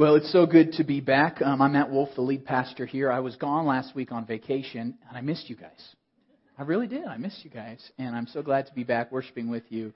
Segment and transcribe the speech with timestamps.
[0.00, 1.42] Well, it's so good to be back.
[1.42, 3.12] Um, I'm Matt Wolf, the lead pastor here.
[3.12, 5.94] I was gone last week on vacation, and I missed you guys.
[6.56, 7.04] I really did.
[7.04, 9.92] I missed you guys, and I'm so glad to be back worshiping with you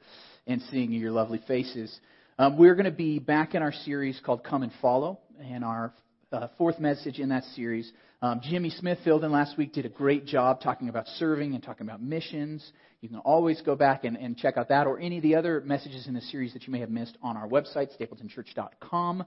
[0.47, 1.99] and seeing your lovely faces.
[2.39, 5.95] Um, we're going to be back in our series called Come and Follow, and our
[6.33, 7.91] uh, fourth message in that series.
[8.21, 11.63] Um, Jimmy Smith filled in last week, did a great job talking about serving and
[11.63, 12.73] talking about missions.
[13.01, 15.63] You can always go back and, and check out that or any of the other
[15.63, 19.25] messages in the series that you may have missed on our website, stapletonchurch.com.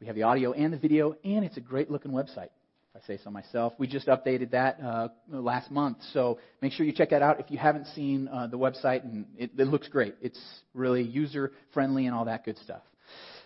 [0.00, 2.50] We have the audio and the video, and it's a great looking website,
[2.94, 3.74] if I say so myself.
[3.78, 7.50] We just updated that uh, last month, so make sure you check that out if
[7.50, 10.16] you haven't seen uh, the website, and it, it looks great.
[10.20, 10.40] It's
[10.74, 12.82] really user friendly and all that good stuff.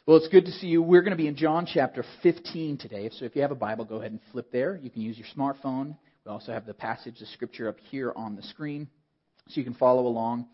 [0.07, 0.81] Well, it's good to see you.
[0.83, 3.85] We're going to be in John chapter 15 today, so if you have a Bible,
[3.85, 4.81] go ahead and flip there.
[4.83, 5.97] You can use your smartphone.
[6.25, 8.89] We also have the passage of Scripture up here on the screen,
[9.49, 10.47] so you can follow along.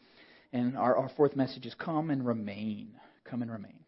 [0.52, 2.94] And our, our fourth message is come and remain.
[3.24, 3.83] Come and remain.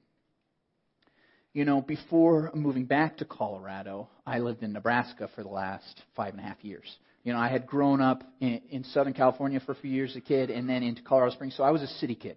[1.56, 6.34] You know, before moving back to Colorado, I lived in Nebraska for the last five
[6.34, 6.84] and a half years.
[7.24, 10.16] You know, I had grown up in, in Southern California for a few years as
[10.16, 12.36] a kid and then into Colorado Springs, so I was a city kid.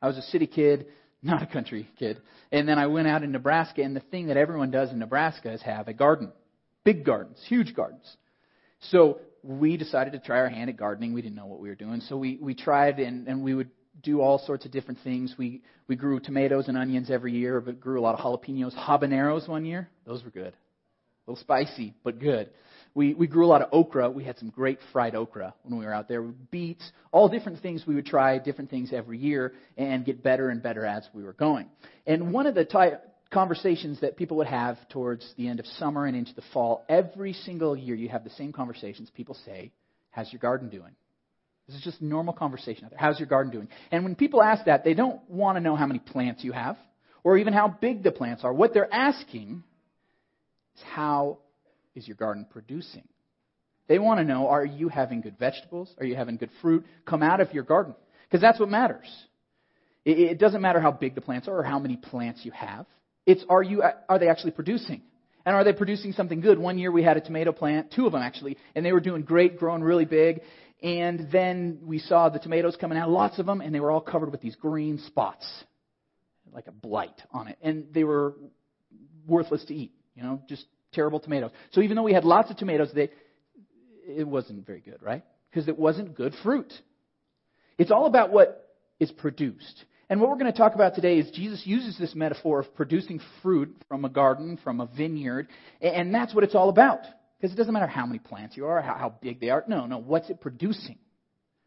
[0.00, 0.86] I was a city kid,
[1.22, 2.22] not a country kid.
[2.50, 5.52] And then I went out in Nebraska, and the thing that everyone does in Nebraska
[5.52, 6.32] is have a garden.
[6.84, 8.16] Big gardens, huge gardens.
[8.80, 11.12] So we decided to try our hand at gardening.
[11.12, 13.68] We didn't know what we were doing, so we, we tried, and, and we would
[14.02, 15.34] do all sorts of different things.
[15.38, 19.48] We we grew tomatoes and onions every year, but grew a lot of jalapenos, habaneros
[19.48, 19.88] one year.
[20.04, 22.50] Those were good, a little spicy, but good.
[22.94, 24.10] We we grew a lot of okra.
[24.10, 26.22] We had some great fried okra when we were out there.
[26.22, 27.84] Beets, all different things.
[27.86, 31.34] We would try different things every year and get better and better as we were
[31.34, 31.68] going.
[32.06, 32.98] And one of the ty-
[33.30, 37.34] conversations that people would have towards the end of summer and into the fall, every
[37.34, 39.10] single year you have the same conversations.
[39.10, 39.70] People say,
[40.10, 40.94] "How's your garden doing?"
[41.68, 42.88] This is just normal conversation.
[42.96, 43.68] How's your garden doing?
[43.92, 46.78] And when people ask that, they don't want to know how many plants you have
[47.22, 48.52] or even how big the plants are.
[48.52, 49.62] What they're asking
[50.76, 51.38] is how
[51.94, 53.06] is your garden producing?
[53.86, 55.92] They want to know are you having good vegetables?
[55.98, 57.94] Are you having good fruit come out of your garden?
[58.24, 59.06] Because that's what matters.
[60.06, 62.86] It doesn't matter how big the plants are or how many plants you have.
[63.26, 65.02] It's are you are they actually producing?
[65.44, 66.58] And are they producing something good?
[66.58, 69.22] One year we had a tomato plant, two of them actually, and they were doing
[69.22, 70.40] great, growing really big.
[70.82, 74.00] And then we saw the tomatoes coming out, lots of them, and they were all
[74.00, 75.46] covered with these green spots,
[76.52, 77.58] like a blight on it.
[77.62, 78.34] And they were
[79.26, 81.50] worthless to eat, you know, just terrible tomatoes.
[81.72, 83.10] So even though we had lots of tomatoes, they,
[84.06, 85.24] it wasn't very good, right?
[85.50, 86.72] Because it wasn't good fruit.
[87.76, 88.68] It's all about what
[89.00, 89.84] is produced.
[90.10, 93.20] And what we're going to talk about today is Jesus uses this metaphor of producing
[93.42, 95.48] fruit from a garden, from a vineyard,
[95.82, 97.00] and that's what it's all about.
[97.38, 99.64] Because it doesn't matter how many plants you are, how, how big they are.
[99.68, 99.98] No, no.
[99.98, 100.98] What's it producing?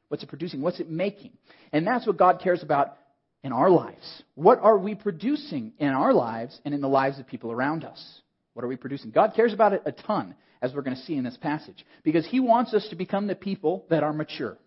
[0.10, 0.62] What's it producing?
[0.62, 1.32] What's it making?
[1.72, 2.98] And that's what God cares about
[3.44, 4.24] in our lives.
[4.36, 8.22] What are we producing in our lives and in the lives of people around us?
[8.54, 9.12] What are we producing?
[9.12, 12.28] God cares about it a ton, as we're going to see in this passage, because
[12.28, 14.58] He wants us to become the people that are mature,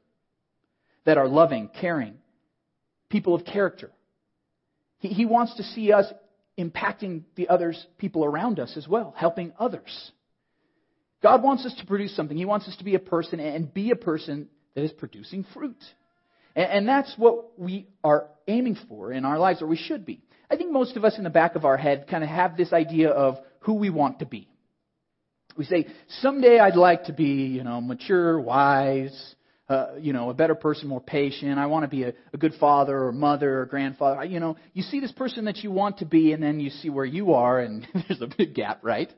[1.04, 2.14] that are loving, caring,
[3.10, 3.90] people of character.
[4.98, 6.06] He, he wants to see us
[6.58, 10.10] impacting the others, people around us as well, helping others.
[11.24, 12.36] God wants us to produce something.
[12.36, 15.82] He wants us to be a person and be a person that is producing fruit.
[16.54, 20.20] And, and that's what we are aiming for in our lives, or we should be.
[20.50, 22.74] I think most of us in the back of our head kind of have this
[22.74, 24.50] idea of who we want to be.
[25.56, 25.86] We say,
[26.20, 29.34] someday I'd like to be, you know, mature, wise,
[29.66, 31.58] uh, you know, a better person, more patient.
[31.58, 34.22] I want to be a, a good father or mother or grandfather.
[34.26, 36.90] You know, you see this person that you want to be, and then you see
[36.90, 39.10] where you are, and there's a big gap, right?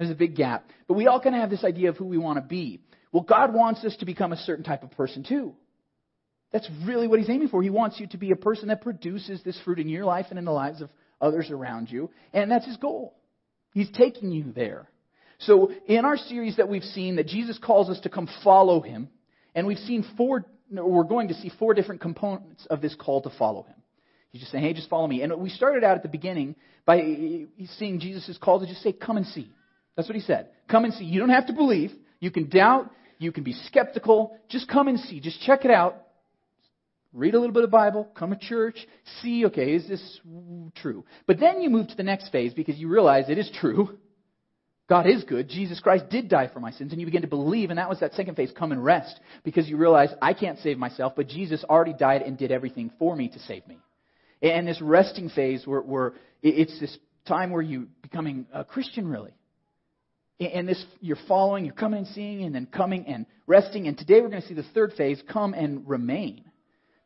[0.00, 0.64] There's a big gap.
[0.88, 2.80] But we all kind of have this idea of who we want to be.
[3.12, 5.52] Well, God wants us to become a certain type of person too.
[6.52, 7.62] That's really what He's aiming for.
[7.62, 10.38] He wants you to be a person that produces this fruit in your life and
[10.38, 10.88] in the lives of
[11.20, 12.08] others around you.
[12.32, 13.14] And that's His goal.
[13.74, 14.88] He's taking you there.
[15.40, 19.10] So in our series that we've seen that Jesus calls us to come follow Him,
[19.54, 23.30] and we've seen four, we're going to see four different components of this call to
[23.38, 23.76] follow Him.
[24.30, 25.20] He's just saying, hey, just follow me.
[25.20, 26.56] And we started out at the beginning
[26.86, 27.46] by
[27.78, 29.50] seeing Jesus' call to just say, come and see.
[30.00, 30.48] That's what he said.
[30.70, 31.04] Come and see.
[31.04, 31.92] You don't have to believe.
[32.20, 32.90] You can doubt.
[33.18, 34.34] You can be skeptical.
[34.48, 35.20] Just come and see.
[35.20, 36.06] Just check it out.
[37.12, 38.08] Read a little bit of Bible.
[38.14, 38.78] Come to church.
[39.20, 40.20] See, okay, is this
[40.76, 41.04] true?
[41.26, 43.98] But then you move to the next phase because you realize it is true.
[44.88, 45.50] God is good.
[45.50, 46.92] Jesus Christ did die for my sins.
[46.92, 47.68] And you begin to believe.
[47.68, 48.50] And that was that second phase.
[48.58, 49.20] Come and rest.
[49.44, 53.14] Because you realize I can't save myself, but Jesus already died and did everything for
[53.14, 53.76] me to save me.
[54.40, 56.96] And this resting phase where, where it's this
[57.28, 59.32] time where you becoming a Christian really
[60.40, 63.86] and this you're following, you're coming and seeing, and then coming and resting.
[63.86, 66.44] And today we're going to see the third phase, come and remain.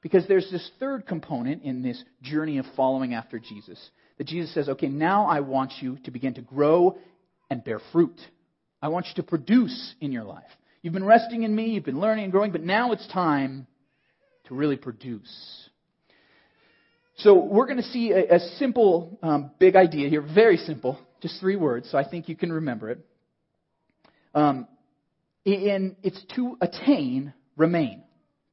[0.03, 3.79] Because there's this third component in this journey of following after Jesus
[4.19, 6.99] that Jesus says, okay, now I want you to begin to grow
[7.51, 8.21] and bear fruit.
[8.81, 10.43] I want you to produce in your life.
[10.83, 13.67] You've been resting in me, you've been learning and growing, but now it's time
[14.49, 15.69] to really produce.
[17.17, 21.41] So we're going to see a, a simple, um, big idea here, very simple, just
[21.41, 22.99] three words, so I think you can remember it.
[24.35, 24.67] Um,
[25.47, 28.03] and it's to attain, remain.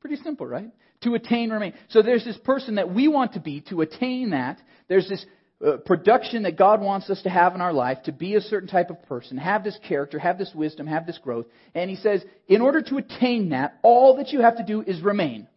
[0.02, 0.72] Pretty simple, right?
[1.02, 1.74] To attain, remain.
[1.90, 4.60] So there's this person that we want to be, to attain that.
[4.88, 5.26] There's this
[5.66, 8.68] uh, production that God wants us to have in our life, to be a certain
[8.68, 11.46] type of person, have this character, have this wisdom, have this growth.
[11.74, 15.02] And he says, in order to attain that, all that you have to do is
[15.02, 15.48] remain.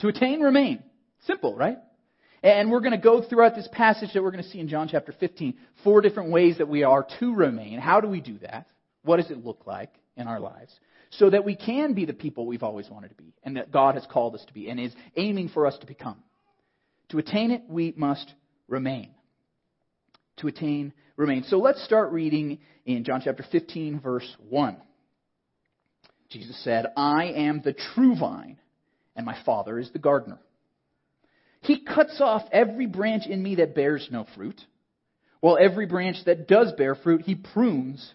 [0.00, 0.82] To attain, remain.
[1.26, 1.78] Simple, right?
[2.42, 4.88] And we're going to go throughout this passage that we're going to see in John
[4.88, 5.54] chapter 15,
[5.84, 7.78] four different ways that we are to remain.
[7.78, 8.66] How do we do that?
[9.02, 10.72] What does it look like in our lives?
[11.10, 13.94] So that we can be the people we've always wanted to be and that God
[13.94, 16.22] has called us to be and is aiming for us to become.
[17.10, 18.32] To attain it, we must
[18.68, 19.10] remain.
[20.38, 21.42] To attain, remain.
[21.44, 24.76] So let's start reading in John chapter 15, verse 1.
[26.30, 28.58] Jesus said, I am the true vine,
[29.16, 30.38] and my Father is the gardener.
[31.62, 34.60] He cuts off every branch in me that bears no fruit,
[35.40, 38.14] while every branch that does bear fruit, he prunes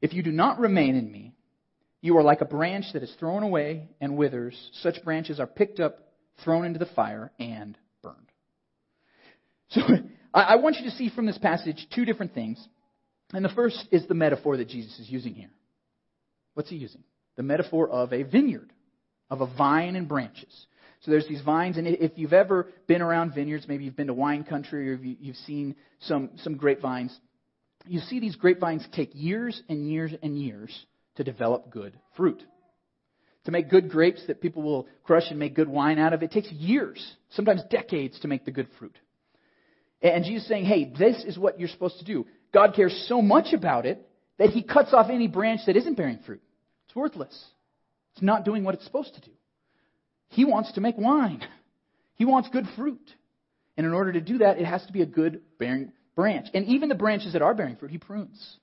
[0.00, 1.34] If you do not remain in me,
[2.00, 4.54] you are like a branch that is thrown away and withers.
[4.82, 5.98] Such branches are picked up,
[6.44, 8.16] thrown into the fire, and burned.
[9.70, 9.80] So
[10.34, 12.64] I want you to see from this passage two different things.
[13.32, 15.50] And the first is the metaphor that Jesus is using here.
[16.54, 17.02] What's he using?
[17.36, 18.72] The metaphor of a vineyard,
[19.30, 20.66] of a vine and branches.
[21.00, 24.14] So there's these vines, and if you've ever been around vineyards, maybe you've been to
[24.14, 27.16] wine country or you've seen some, some grapevines,
[27.88, 30.86] you see these grapevines take years and years and years
[31.16, 32.42] to develop good fruit.
[33.44, 36.30] To make good grapes that people will crush and make good wine out of, it
[36.30, 38.96] takes years, sometimes decades, to make the good fruit.
[40.02, 42.26] And Jesus is saying, hey, this is what you're supposed to do.
[42.52, 44.06] God cares so much about it
[44.38, 46.42] that he cuts off any branch that isn't bearing fruit.
[46.86, 47.44] It's worthless.
[48.12, 49.32] It's not doing what it's supposed to do.
[50.28, 51.42] He wants to make wine.
[52.14, 53.12] He wants good fruit.
[53.76, 56.48] And in order to do that, it has to be a good bearing branch.
[56.52, 58.56] And even the branches that are bearing fruit, he prunes.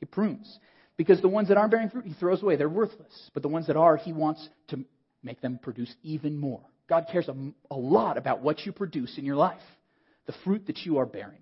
[0.00, 0.58] He prunes.
[0.96, 2.56] Because the ones that aren't bearing fruit, he throws away.
[2.56, 3.30] They're worthless.
[3.32, 4.84] But the ones that are, he wants to
[5.22, 6.62] make them produce even more.
[6.88, 7.36] God cares a,
[7.70, 9.62] a lot about what you produce in your life,
[10.26, 11.38] the fruit that you are bearing.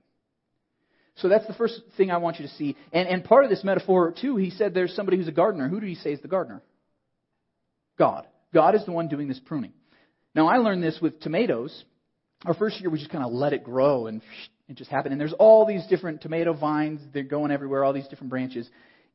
[1.16, 2.76] So that's the first thing I want you to see.
[2.92, 5.70] And, and part of this metaphor, too, he said there's somebody who's a gardener.
[5.70, 6.60] Who did he say is the gardener?
[7.98, 8.26] God.
[8.52, 9.72] God is the one doing this pruning.
[10.34, 11.84] Now, I learned this with tomatoes.
[12.44, 14.20] Our first year, we just kind of let it grow and
[14.68, 15.12] it just happened.
[15.12, 17.00] And there's all these different tomato vines.
[17.12, 18.68] They're going everywhere, all these different branches.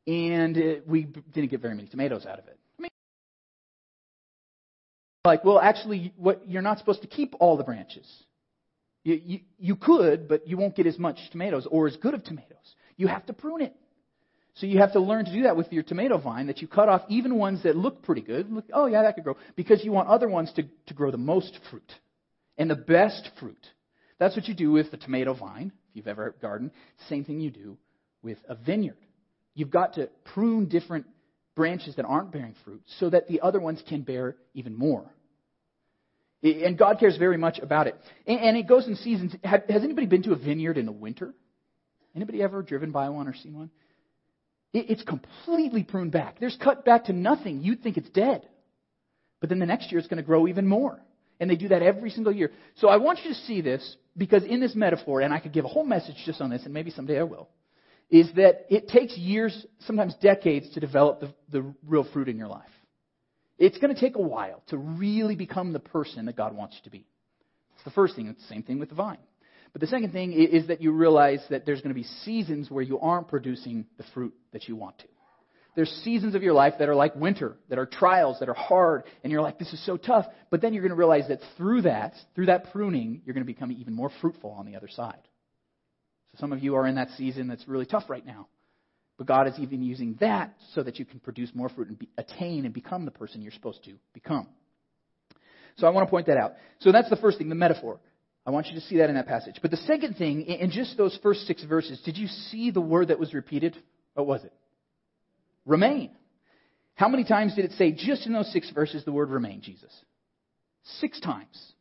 [0.06, 2.58] And it, we didn't get very many tomatoes out of it.
[2.78, 2.90] I mean,
[5.26, 8.06] like, well, actually, what, you're not supposed to keep all the branches.
[9.04, 12.24] You, you, you could, but you won't get as much tomatoes or as good of
[12.24, 12.56] tomatoes.
[12.96, 13.74] You have to prune it.
[14.54, 16.88] So you have to learn to do that with your tomato vine, that you cut
[16.88, 18.52] off even ones that look pretty good.
[18.52, 19.36] Look, oh, yeah, that could grow.
[19.56, 21.90] Because you want other ones to, to grow the most fruit
[22.58, 23.66] and the best fruit.
[24.20, 26.70] That's what you do with the tomato vine, if you've ever gardened.
[27.08, 27.78] Same thing you do
[28.22, 28.98] with a vineyard.
[29.54, 31.06] You've got to prune different
[31.56, 35.10] branches that aren't bearing fruit so that the other ones can bear even more.
[36.42, 37.96] And God cares very much about it.
[38.26, 39.34] And it goes in seasons.
[39.42, 41.34] Has anybody been to a vineyard in the winter?
[42.14, 43.70] Anybody ever driven by one or seen one?
[44.72, 46.38] It's completely pruned back.
[46.38, 47.62] There's cut back to nothing.
[47.62, 48.46] You'd think it's dead.
[49.40, 51.00] But then the next year it's going to grow even more.
[51.40, 52.52] And they do that every single year.
[52.76, 55.64] So I want you to see this because in this metaphor, and I could give
[55.64, 57.48] a whole message just on this, and maybe someday I will,
[58.10, 62.48] is that it takes years, sometimes decades, to develop the, the real fruit in your
[62.48, 62.68] life.
[63.58, 66.84] It's going to take a while to really become the person that God wants you
[66.84, 67.06] to be.
[67.74, 68.26] It's the first thing.
[68.26, 69.18] It's the same thing with the vine.
[69.72, 72.82] But the second thing is that you realize that there's going to be seasons where
[72.82, 75.04] you aren't producing the fruit that you want to.
[75.76, 79.04] There's seasons of your life that are like winter, that are trials, that are hard,
[79.22, 80.26] and you're like, this is so tough.
[80.50, 83.52] But then you're going to realize that through that, through that pruning, you're going to
[83.52, 85.20] become even more fruitful on the other side.
[86.32, 88.48] So some of you are in that season that's really tough right now.
[89.16, 92.08] But God is even using that so that you can produce more fruit and be,
[92.16, 94.48] attain and become the person you're supposed to become.
[95.76, 96.54] So I want to point that out.
[96.80, 98.00] So that's the first thing, the metaphor.
[98.46, 99.56] I want you to see that in that passage.
[99.60, 103.08] But the second thing, in just those first six verses, did you see the word
[103.08, 103.76] that was repeated?
[104.14, 104.52] What was it?
[105.66, 106.10] Remain.
[106.94, 109.92] How many times did it say just in those six verses the word remain, Jesus?
[110.98, 111.72] Six times.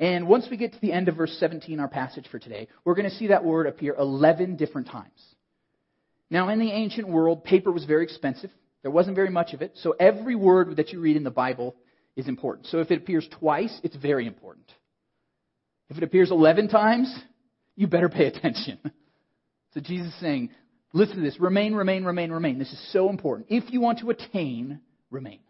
[0.00, 2.94] And once we get to the end of verse 17, our passage for today, we're
[2.94, 5.20] going to see that word appear 11 different times.
[6.30, 8.50] Now, in the ancient world, paper was very expensive.
[8.82, 9.72] There wasn't very much of it.
[9.76, 11.74] So every word that you read in the Bible
[12.16, 12.66] is important.
[12.66, 14.66] So if it appears twice, it's very important.
[15.88, 17.12] If it appears 11 times,
[17.74, 18.78] you better pay attention.
[19.74, 20.48] So Jesus is saying,
[20.92, 21.38] listen to this.
[21.40, 22.58] Remain, remain, remain, remain.
[22.58, 23.48] This is so important.
[23.50, 24.80] If you want to attain,
[25.10, 25.40] remain.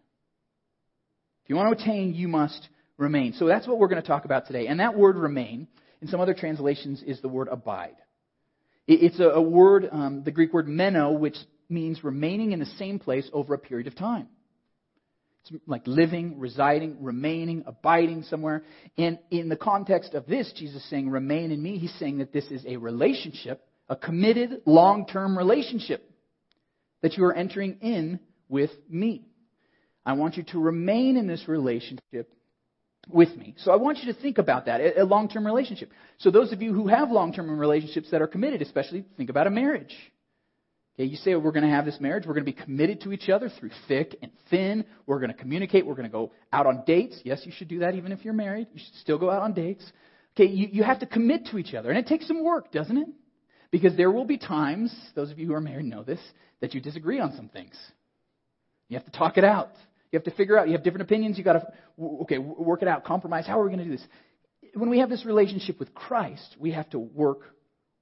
[1.45, 3.33] If you want to attain, you must remain.
[3.35, 4.66] So that's what we're going to talk about today.
[4.66, 5.68] And that word remain,
[6.02, 7.97] in some other translations, is the word abide.
[8.87, 11.37] It's a, word, um, the Greek word meno, which
[11.68, 14.28] means remaining in the same place over a period of time.
[15.42, 18.64] It's like living, residing, remaining, abiding somewhere.
[18.97, 22.47] And in the context of this, Jesus saying, remain in me, he's saying that this
[22.50, 26.09] is a relationship, a committed, long term relationship
[27.02, 29.26] that you are entering in with me.
[30.04, 32.33] I want you to remain in this relationship
[33.09, 33.54] with me.
[33.59, 35.90] So I want you to think about that, a long term relationship.
[36.18, 39.47] So those of you who have long term relationships that are committed, especially think about
[39.47, 39.95] a marriage.
[40.99, 42.25] Okay, you say oh, we're going to have this marriage.
[42.26, 44.85] We're going to be committed to each other through thick and thin.
[45.07, 45.87] We're going to communicate.
[45.87, 47.21] We're going to go out on dates.
[47.25, 48.66] Yes, you should do that even if you're married.
[48.73, 49.85] You should still go out on dates.
[50.37, 51.90] Okay, you, you have to commit to each other.
[51.90, 53.09] And it takes some work, doesn't it?
[53.71, 56.21] Because there will be times, those of you who are married know this,
[56.61, 57.77] that you disagree on some things.
[58.89, 59.73] You have to talk it out.
[60.11, 61.37] You have to figure out, you have different opinions.
[61.37, 61.67] You've got to,
[62.23, 63.47] okay, work it out, compromise.
[63.47, 64.07] How are we going to do this?
[64.75, 67.41] When we have this relationship with Christ, we have to work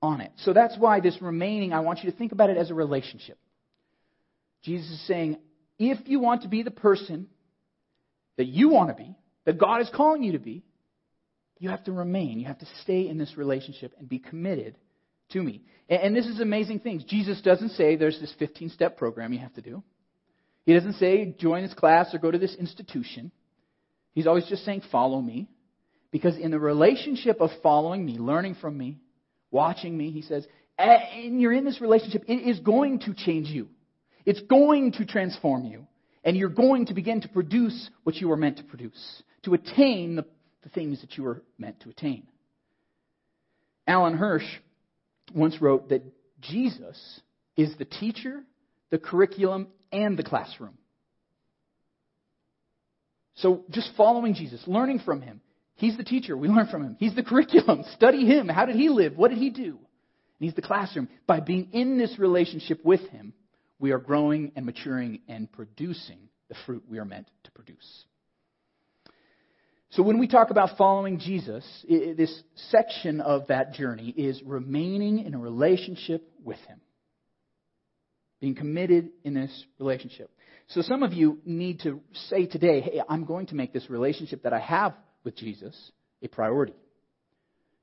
[0.01, 0.31] on it.
[0.37, 3.39] So that's why this remaining, I want you to think about it as a relationship.
[4.63, 5.39] Jesus is saying,
[5.79, 7.27] if you want to be the person
[8.37, 10.63] that you want to be, that God is calling you to be,
[11.59, 12.39] you have to remain.
[12.39, 14.77] You have to stay in this relationship and be committed
[15.31, 15.63] to me.
[15.89, 17.05] And, and this is amazing things.
[17.05, 19.83] Jesus doesn't say there's this 15 step program you have to do.
[20.65, 23.31] He doesn't say join this class or go to this institution.
[24.13, 25.49] He's always just saying follow me.
[26.11, 28.99] Because in the relationship of following me, learning from me,
[29.51, 30.47] watching me, he says,
[30.79, 33.69] and you're in this relationship, it is going to change you.
[34.25, 35.87] It's going to transform you.
[36.25, 40.17] And you're going to begin to produce what you were meant to produce, to attain
[40.17, 40.25] the,
[40.63, 42.27] the things that you were meant to attain.
[43.87, 44.47] Alan Hirsch
[45.35, 46.03] once wrote that
[46.41, 47.21] Jesus
[47.57, 48.43] is the teacher,
[48.91, 50.79] the curriculum, and the classroom.
[53.35, 55.41] So just following Jesus, learning from him,
[55.77, 56.37] He's the teacher.
[56.37, 56.97] We learn from him.
[56.99, 57.85] He's the curriculum.
[57.95, 58.49] Study him.
[58.49, 59.17] How did he live?
[59.17, 59.77] What did he do?
[59.77, 61.09] And he's the classroom.
[61.27, 63.35] By being in this relationship with him,
[63.79, 66.19] we are growing and maturing and producing
[66.49, 68.05] the fruit we are meant to produce.
[69.91, 75.35] So when we talk about following Jesus, this section of that journey is remaining in
[75.35, 76.81] a relationship with him.
[78.41, 80.31] Being committed in this relationship.
[80.69, 84.43] So some of you need to say today, hey, I'm going to make this relationship
[84.43, 86.75] that I have with Jesus a priority.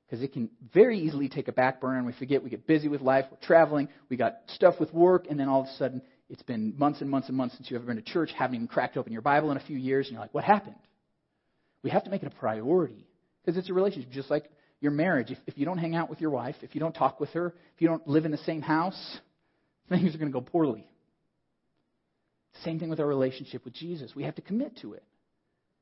[0.06, 2.88] Because it can very easily take a back burner and we forget, we get busy
[2.88, 6.02] with life, we're traveling, we got stuff with work, and then all of a sudden
[6.28, 8.68] it's been months and months and months since you've ever been to church, haven't even
[8.68, 10.76] cracked open your Bible in a few years, and you're like, what happened?
[11.84, 13.06] We have to make it a priority.
[13.44, 14.50] Because it's a relationship, just like
[14.80, 15.30] your marriage.
[15.30, 17.54] If, if you don't hang out with your wife, if you don't talk with her,
[17.74, 19.18] if you don't live in the same house,
[19.88, 20.88] things are going to go poorly.
[22.64, 24.12] Same thing with our relationship with Jesus.
[24.16, 25.04] We have to commit to it.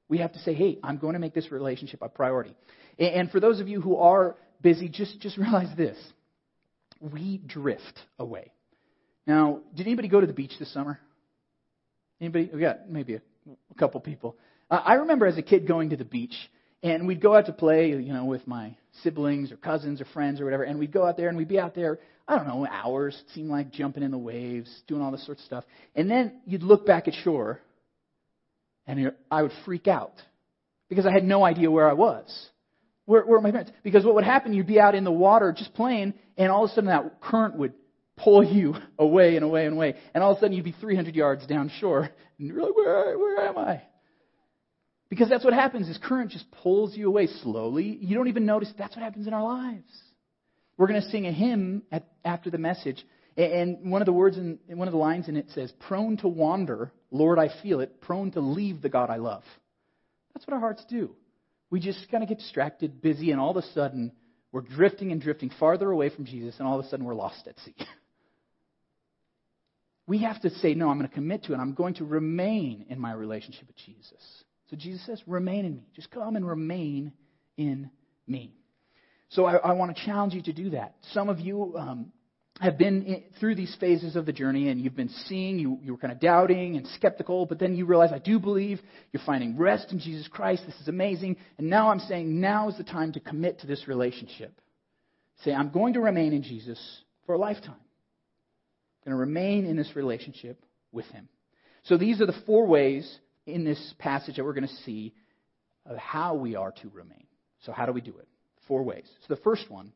[0.09, 2.55] We have to say, hey, I'm going to make this relationship a priority.
[2.99, 5.97] And for those of you who are busy, just, just realize this.
[7.01, 8.53] We drift away.
[9.27, 10.99] Now, did anybody go to the beach this summer?
[12.21, 12.51] Anybody?
[12.53, 13.21] We got maybe a,
[13.71, 14.37] a couple people.
[14.73, 16.35] Uh, I remember as a kid going to the beach,
[16.83, 20.41] and we'd go out to play, you know, with my siblings or cousins or friends
[20.41, 22.67] or whatever, and we'd go out there and we'd be out there, I don't know,
[22.67, 25.65] hours, it seemed like jumping in the waves, doing all this sort of stuff.
[25.95, 27.61] And then you'd look back at shore,
[28.87, 30.15] and I would freak out
[30.89, 32.49] because I had no idea where I was.
[33.05, 33.73] Where, where are my parents?
[33.83, 36.71] Because what would happen, you'd be out in the water just playing, and all of
[36.71, 37.75] a sudden that current would
[38.17, 39.97] pull you away and away and away.
[40.15, 43.19] And all of a sudden you'd be 300 yards down shore, and you're like, where,
[43.19, 43.83] where am I?
[45.13, 47.99] Because that's what happens, is current just pulls you away slowly.
[48.01, 49.93] You don't even notice that's what happens in our lives.
[50.79, 53.05] We're going to sing a hymn at, after the message
[53.37, 56.29] and one of the words in one of the lines in it says, prone to
[56.29, 59.43] wander, Lord, I feel it, prone to leave the God I love.
[60.33, 61.15] That's what our hearts do.
[61.69, 64.13] We just kind of get distracted, busy, and all of a sudden
[64.51, 67.47] we're drifting and drifting farther away from Jesus, and all of a sudden we're lost
[67.47, 67.75] at sea.
[70.07, 71.59] we have to say, no, I'm going to commit to it.
[71.59, 74.45] I'm going to remain in my relationship with Jesus.
[74.73, 75.87] So Jesus says, remain in me.
[75.95, 77.13] Just come and remain
[77.59, 77.91] in
[78.27, 78.55] me.
[79.29, 80.95] So I, I want to challenge you to do that.
[81.13, 82.11] Some of you um,
[82.59, 85.93] have been in, through these phases of the journey and you've been seeing, you, you
[85.93, 88.81] were kind of doubting and skeptical, but then you realize, I do believe.
[89.13, 90.63] You're finding rest in Jesus Christ.
[90.65, 91.37] This is amazing.
[91.59, 94.59] And now I'm saying, now is the time to commit to this relationship.
[95.45, 96.81] Say, I'm going to remain in Jesus
[97.27, 97.75] for a lifetime.
[99.05, 101.29] I'm going to remain in this relationship with Him.
[101.83, 105.15] So these are the four ways in this passage that we're going to see
[105.87, 107.27] of how we are to remain.
[107.65, 108.29] So, how do we do it?
[108.69, 109.07] Four ways.
[109.27, 109.93] So, the first one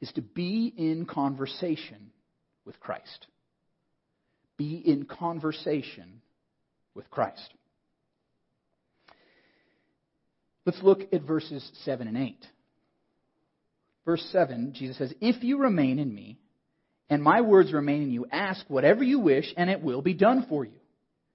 [0.00, 2.10] is to be in conversation
[2.64, 3.26] with Christ.
[4.56, 6.20] Be in conversation
[6.94, 7.54] with Christ.
[10.64, 12.46] Let's look at verses 7 and 8.
[14.04, 16.38] Verse 7, Jesus says, If you remain in me,
[17.10, 20.46] and my words remain in you, ask whatever you wish, and it will be done
[20.48, 20.78] for you.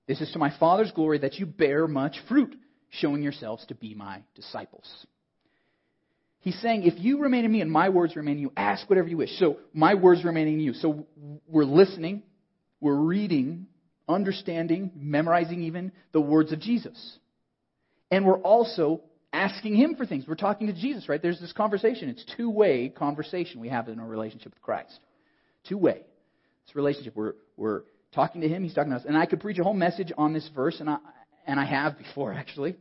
[0.10, 2.56] This is to my Father's glory that you bear much fruit,
[2.90, 4.90] showing yourselves to be my disciples.
[6.40, 9.08] He's saying, if you remain in me and my words remain in you, ask whatever
[9.08, 9.30] you wish.
[9.38, 10.74] So, my words remain in you.
[10.74, 11.06] So,
[11.48, 12.24] we're listening,
[12.82, 13.68] we're reading,
[14.08, 17.20] understanding, memorizing even the words of Jesus.
[18.10, 19.02] And we're also
[19.32, 20.26] asking him for things.
[20.28, 21.22] We're talking to Jesus, right?
[21.22, 22.10] There's this conversation.
[22.10, 25.00] It's two way conversation we have in our relationship with Christ.
[25.68, 26.02] Two way.
[26.66, 27.16] It's relationship.
[27.16, 29.06] We're, we're talking to him, he's talking to us.
[29.06, 30.98] And I could preach a whole message on this verse, and I,
[31.46, 32.76] and I have before, actually,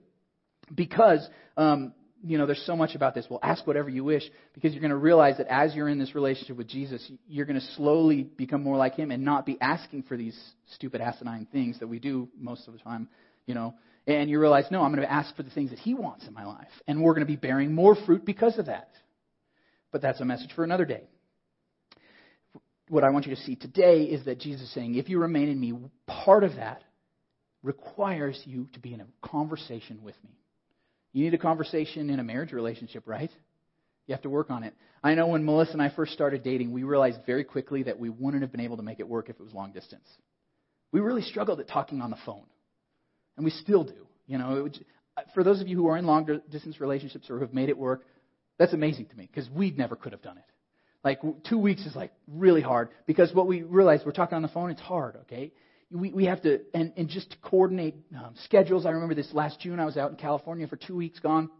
[0.74, 1.92] because um,
[2.24, 3.26] you know, there's so much about this.
[3.30, 6.14] Well, ask whatever you wish because you're going to realize that as you're in this
[6.14, 10.02] relationship with Jesus, you're going to slowly become more like Him and not be asking
[10.04, 10.38] for these
[10.74, 13.08] stupid, asinine things that we do most of the time,
[13.46, 13.74] you know.
[14.06, 16.34] And you realize, no, I'm going to ask for the things that He wants in
[16.34, 16.68] my life.
[16.88, 18.90] And we're going to be bearing more fruit because of that.
[19.92, 21.04] But that's a message for another day.
[22.88, 25.48] What I want you to see today is that Jesus is saying, if you remain
[25.48, 25.74] in me,
[26.06, 26.82] part of that
[27.62, 30.30] requires you to be in a conversation with me.
[31.12, 33.30] You need a conversation in a marriage relationship, right?
[34.06, 34.74] You have to work on it.
[35.02, 38.08] I know when Melissa and I first started dating, we realized very quickly that we
[38.08, 40.08] wouldn't have been able to make it work if it was long distance.
[40.92, 42.46] We really struggled at talking on the phone.
[43.36, 44.06] And we still do.
[44.26, 44.84] You know, would,
[45.16, 47.68] uh, for those of you who are in long distance relationships or who have made
[47.68, 48.04] it work,
[48.58, 50.44] that's amazing to me because we never could have done it.
[51.08, 54.48] Like two weeks is like really hard because what we realize we're talking on the
[54.48, 55.52] phone, it's hard, okay?
[55.90, 58.84] we, we have to, and, and just to coordinate um, schedules.
[58.84, 61.50] I remember this last June, I was out in California for two weeks gone,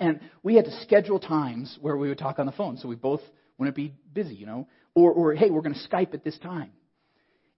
[0.00, 2.96] and we had to schedule times where we would talk on the phone so we
[2.96, 3.20] both
[3.58, 6.70] wouldn't be busy, you know, or, or hey, we're going to Skype at this time.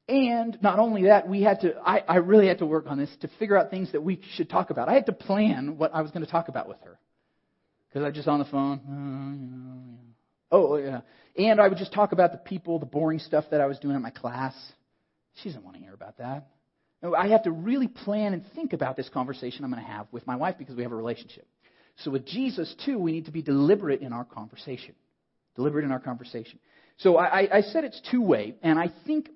[0.08, 3.10] And not only that, we had to, I, I really had to work on this
[3.20, 4.88] to figure out things that we should talk about.
[4.88, 6.98] I had to plan what I was going to talk about with her.
[7.88, 10.08] Because I just on the phone,
[10.50, 11.00] uh, oh, yeah.
[11.38, 13.94] And I would just talk about the people, the boring stuff that I was doing
[13.94, 14.54] at my class.
[15.36, 16.48] She doesn't want to hear about that.
[17.00, 20.08] No, I have to really plan and think about this conversation I'm going to have
[20.10, 21.46] with my wife because we have a relationship.
[21.98, 24.94] So with Jesus, too, we need to be deliberate in our conversation.
[25.54, 26.58] Deliberate in our conversation.
[26.98, 29.28] So I, I said it's two way, and I think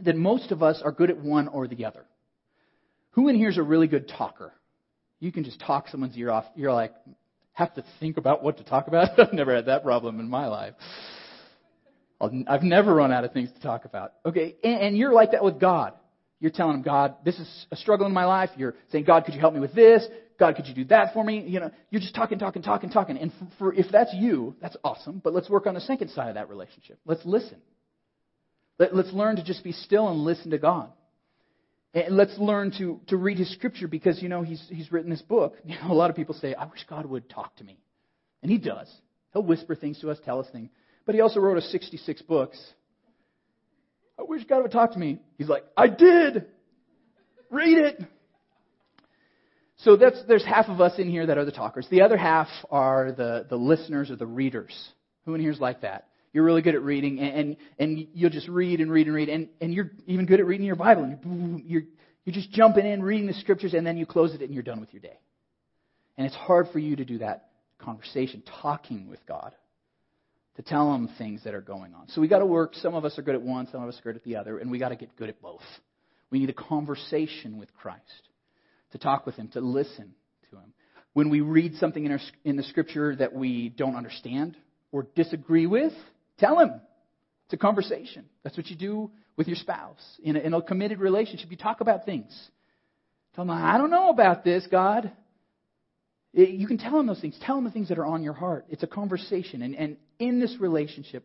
[0.00, 2.04] that most of us are good at one or the other.
[3.12, 4.52] Who in here is a really good talker?
[5.18, 6.44] You can just talk someone's ear off.
[6.54, 6.92] You're like,
[7.54, 9.18] have to think about what to talk about?
[9.18, 10.74] I've never had that problem in my life.
[12.20, 14.14] I've never run out of things to talk about.
[14.24, 15.94] Okay, and, you're like that with God.
[16.40, 18.50] You're telling him, God, this is a struggle in my life.
[18.56, 20.06] You're saying, God, could you help me with this?
[20.38, 21.40] God, could you do that for me?
[21.46, 23.18] You know, you're just talking, talking, talking, talking.
[23.18, 25.20] And for if that's you, that's awesome.
[25.22, 26.98] But let's work on the second side of that relationship.
[27.04, 27.58] Let's listen.
[28.78, 30.90] Let, let's learn to just be still and listen to God.
[31.94, 35.22] And let's learn to, to read His Scripture because, you know, He's, he's written this
[35.22, 35.54] book.
[35.64, 37.78] You know, a lot of people say, I wish God would talk to me.
[38.42, 38.92] And He does.
[39.32, 40.70] He'll whisper things to us, tell us things.
[41.06, 42.58] But he also wrote us 66 books.
[44.18, 45.18] I wish God would talk to me.
[45.36, 46.46] He's like, I did.
[47.50, 48.02] Read it.
[49.78, 51.86] So that's, there's half of us in here that are the talkers.
[51.90, 54.72] The other half are the, the listeners or the readers.
[55.24, 56.08] Who in here is like that?
[56.32, 59.28] You're really good at reading, and, and, and you'll just read and read and read,
[59.28, 61.06] and, and you're even good at reading your Bible.
[61.06, 61.82] You're, you're,
[62.24, 64.80] you're just jumping in, reading the scriptures, and then you close it and you're done
[64.80, 65.18] with your day.
[66.16, 69.54] And it's hard for you to do that conversation, talking with God
[70.56, 72.08] to tell them things that are going on.
[72.08, 72.74] So we got to work.
[72.74, 74.58] Some of us are good at one, some of us are good at the other,
[74.58, 75.62] and we got to get good at both.
[76.30, 78.00] We need a conversation with Christ,
[78.92, 80.14] to talk with Him, to listen
[80.50, 80.72] to Him.
[81.12, 84.56] When we read something in, our, in the Scripture that we don't understand
[84.90, 85.92] or disagree with,
[86.38, 86.80] tell Him.
[87.46, 88.24] It's a conversation.
[88.42, 90.00] That's what you do with your spouse.
[90.22, 92.32] In a, in a committed relationship, you talk about things.
[93.34, 95.10] Tell them, I don't know about this, God.
[96.36, 97.38] You can tell him those things.
[97.42, 98.66] Tell him the things that are on your heart.
[98.68, 99.62] It's a conversation.
[99.62, 101.24] And, and in this relationship,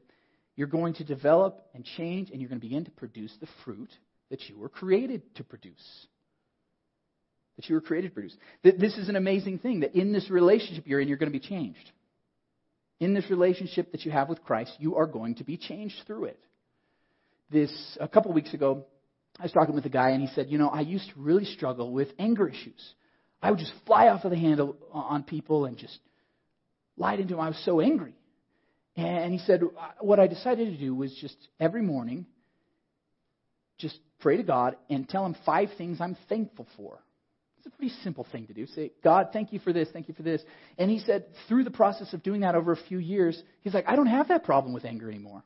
[0.55, 3.89] you're going to develop and change, and you're going to begin to produce the fruit
[4.29, 6.07] that you were created to produce.
[7.55, 8.35] That you were created to produce.
[8.61, 11.45] This is an amazing thing that in this relationship you're in, you're going to be
[11.45, 11.91] changed.
[12.99, 16.25] in this relationship that you have with Christ, you are going to be changed through
[16.25, 16.39] it.
[17.49, 18.85] This, a couple weeks ago,
[19.39, 21.45] I was talking with a guy and he said, You know, I used to really
[21.45, 22.93] struggle with anger issues.
[23.41, 25.97] I would just fly off of the handle on people and just
[26.97, 27.41] lied into them.
[27.41, 28.13] I was so angry.
[28.95, 32.25] And he said, uh, What I decided to do was just every morning,
[33.77, 36.99] just pray to God and tell him five things I'm thankful for.
[37.57, 38.65] It's a pretty simple thing to do.
[38.67, 40.41] Say, God, thank you for this, thank you for this.
[40.77, 43.85] And he said, through the process of doing that over a few years, he's like,
[43.87, 45.43] I don't have that problem with anger anymore.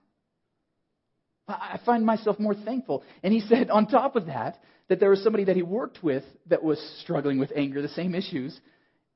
[1.48, 3.04] I find myself more thankful.
[3.22, 6.24] And he said, on top of that, that there was somebody that he worked with
[6.48, 8.60] that was struggling with anger, the same issues,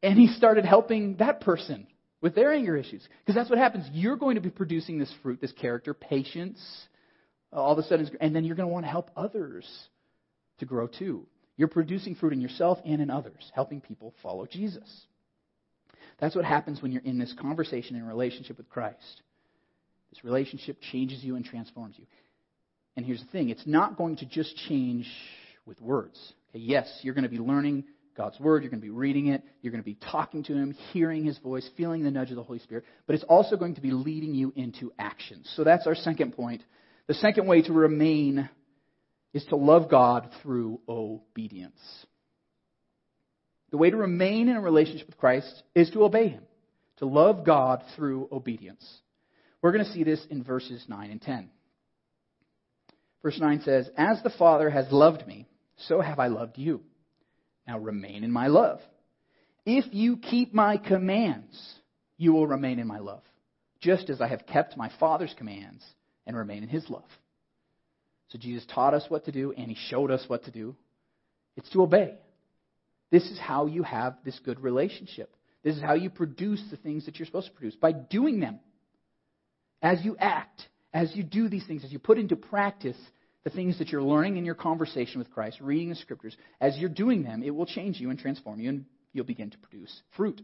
[0.04, 1.88] and he started helping that person
[2.22, 3.08] with their anger issues.
[3.20, 3.88] Because that's what happens.
[3.92, 6.60] You're going to be producing this fruit, this character, patience,
[7.52, 9.66] all of a sudden, and then you're going to want to help others
[10.60, 11.26] to grow too.
[11.56, 15.06] You're producing fruit in yourself and in others, helping people follow Jesus.
[16.20, 19.22] That's what happens when you're in this conversation and relationship with Christ.
[20.10, 22.06] This relationship changes you and transforms you.
[22.96, 25.08] And here's the thing it's not going to just change
[25.66, 26.20] with words.
[26.50, 27.86] Okay, yes, you're going to be learning
[28.18, 30.76] God's Word, you're going to be reading it, you're going to be talking to Him,
[30.92, 33.82] hearing His voice, feeling the nudge of the Holy Spirit, but it's also going to
[33.82, 35.52] be leading you into actions.
[35.56, 36.64] So that's our second point.
[37.06, 38.50] The second way to remain
[39.34, 41.80] is to love God through obedience.
[43.70, 46.44] The way to remain in a relationship with Christ is to obey Him,
[46.98, 48.84] to love God through obedience.
[49.62, 51.50] We're going to see this in verses 9 and 10.
[53.24, 55.48] Verse 9 says, As the Father has loved me,
[55.88, 56.82] so have I loved you.
[57.68, 58.80] Now remain in my love.
[59.66, 61.76] If you keep my commands,
[62.18, 63.24] you will remain in my love,
[63.82, 65.84] just as I have kept my Father's commands
[66.26, 67.10] and remain in his love.
[68.30, 70.76] So Jesus taught us what to do, and he showed us what to do.
[71.56, 72.16] It's to obey.
[73.12, 75.36] This is how you have this good relationship.
[75.64, 78.60] This is how you produce the things that you're supposed to produce by doing them.
[79.82, 82.98] As you act, as you do these things, as you put into practice
[83.44, 86.90] the things that you're learning in your conversation with Christ, reading the scriptures, as you're
[86.90, 90.42] doing them, it will change you and transform you, and you'll begin to produce fruit.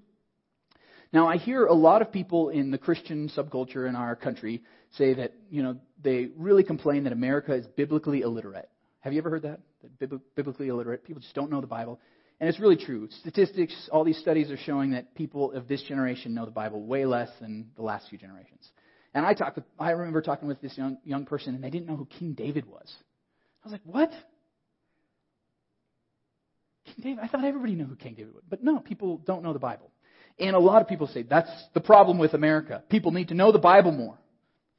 [1.12, 4.64] Now, I hear a lot of people in the Christian subculture in our country
[4.98, 8.70] say that, you know, they really complain that America is biblically illiterate.
[9.02, 9.60] Have you ever heard that?
[10.00, 11.04] That biblically illiterate.
[11.04, 12.00] People just don't know the Bible.
[12.40, 13.10] And it's really true.
[13.20, 17.06] Statistics, all these studies are showing that people of this generation know the Bible way
[17.06, 18.68] less than the last few generations.
[19.14, 21.88] And I talked with, I remember talking with this young, young person, and they didn't
[21.88, 22.92] know who King David was.
[23.64, 24.12] I was like, what?
[26.86, 27.20] King David?
[27.24, 28.44] I thought everybody knew who King David was.
[28.50, 29.92] But no, people don't know the Bible.
[30.40, 32.84] And a lot of people say that's the problem with America.
[32.90, 34.18] People need to know the Bible more.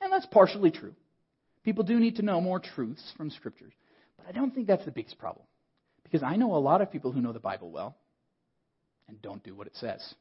[0.00, 0.94] And that's partially true.
[1.64, 3.72] People do need to know more truths from scriptures.
[4.16, 5.46] But I don't think that's the biggest problem.
[6.02, 7.96] Because I know a lot of people who know the Bible well
[9.08, 10.14] and don't do what it says.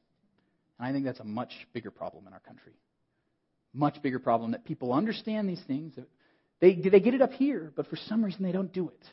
[0.78, 2.74] And I think that's a much bigger problem in our country
[3.74, 5.94] much bigger problem that people understand these things.
[6.60, 9.06] They, do they get it up here, but for some reason they don't do it.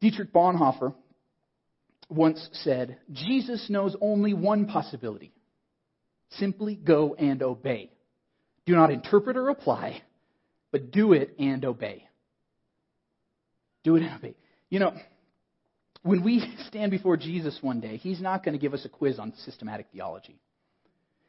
[0.00, 0.94] Dietrich Bonhoeffer
[2.08, 5.32] once said, Jesus knows only one possibility
[6.30, 7.90] simply go and obey.
[8.66, 10.02] Do not interpret or apply,
[10.72, 12.06] but do it and obey.
[13.84, 14.34] Do it and obey.
[14.68, 14.92] You know,
[16.02, 19.18] when we stand before Jesus one day, He's not going to give us a quiz
[19.18, 20.40] on systematic theology.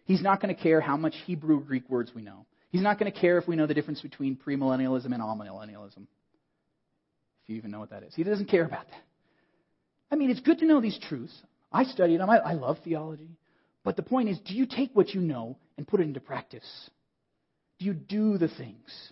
[0.08, 2.46] He's not going to care how much Hebrew or Greek words we know.
[2.70, 6.08] He's not going to care if we know the difference between premillennialism and amillennialism.
[7.44, 8.16] If you even know what that is.
[8.16, 9.02] He doesn't care about that.
[10.10, 11.38] I mean, it's good to know these truths.
[11.74, 12.30] I studied them.
[12.30, 13.32] I, I love theology.
[13.84, 16.90] But the point is, do you take what you know and put it into practice?
[17.78, 19.12] Do you do the things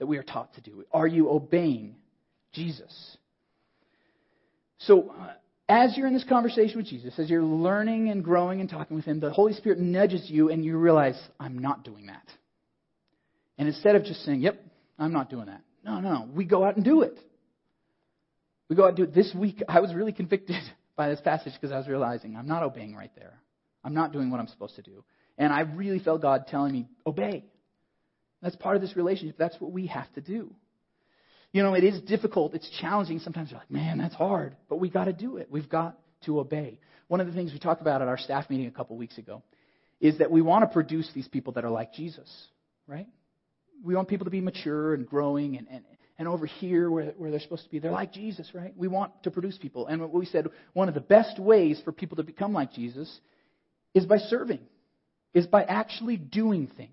[0.00, 0.84] that we are taught to do?
[0.92, 1.94] Are you obeying
[2.52, 3.16] Jesus?
[4.78, 5.34] So, uh,
[5.72, 9.06] as you're in this conversation with Jesus, as you're learning and growing and talking with
[9.06, 12.28] Him, the Holy Spirit nudges you and you realize, I'm not doing that.
[13.56, 14.62] And instead of just saying, Yep,
[14.98, 17.18] I'm not doing that, no, no, we go out and do it.
[18.68, 19.14] We go out and do it.
[19.14, 20.56] This week, I was really convicted
[20.96, 23.40] by this passage because I was realizing I'm not obeying right there.
[23.82, 25.04] I'm not doing what I'm supposed to do.
[25.38, 27.46] And I really felt God telling me, Obey.
[28.42, 29.36] That's part of this relationship.
[29.38, 30.52] That's what we have to do.
[31.52, 32.54] You know, it is difficult.
[32.54, 33.18] It's challenging.
[33.18, 34.56] Sometimes you're like, man, that's hard.
[34.68, 35.48] But we got to do it.
[35.50, 36.80] We've got to obey.
[37.08, 39.42] One of the things we talked about at our staff meeting a couple weeks ago
[40.00, 42.28] is that we want to produce these people that are like Jesus,
[42.86, 43.06] right?
[43.84, 45.84] We want people to be mature and growing and, and,
[46.18, 48.72] and over here where, where they're supposed to be, they're like Jesus, right?
[48.76, 49.86] We want to produce people.
[49.86, 53.20] And what we said, one of the best ways for people to become like Jesus
[53.94, 54.60] is by serving,
[55.34, 56.90] is by actually doing things.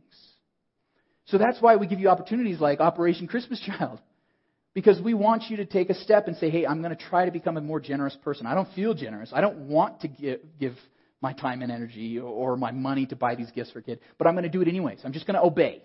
[1.26, 4.00] So that's why we give you opportunities like Operation Christmas Child.
[4.74, 7.26] Because we want you to take a step and say, hey, I'm going to try
[7.26, 8.46] to become a more generous person.
[8.46, 9.32] I don't feel generous.
[9.34, 10.76] I don't want to give, give
[11.22, 14.28] my time and energy or my money to buy these gifts for a kid, but
[14.28, 15.00] I'm going to do it anyways.
[15.04, 15.84] I'm just going to obey.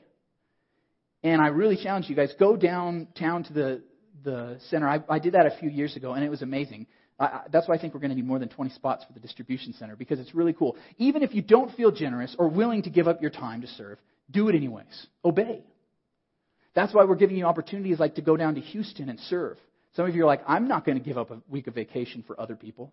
[1.22, 3.82] And I really challenge you guys go downtown to the
[4.22, 4.88] the center.
[4.88, 6.86] I, I did that a few years ago, and it was amazing.
[7.18, 9.20] I, that's why I think we're going to need more than 20 spots for the
[9.20, 10.76] distribution center because it's really cool.
[10.98, 13.98] Even if you don't feel generous or willing to give up your time to serve,
[14.30, 15.06] do it anyways.
[15.24, 15.62] Obey.
[16.74, 19.58] That's why we're giving you opportunities like to go down to Houston and serve.
[19.94, 22.24] Some of you are like, I'm not going to give up a week of vacation
[22.26, 22.92] for other people.